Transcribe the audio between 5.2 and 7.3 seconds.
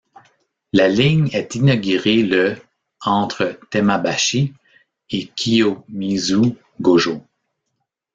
Kiyomizu-Gojō.